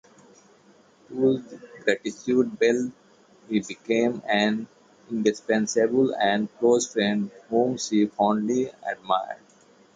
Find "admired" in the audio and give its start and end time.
8.81-9.41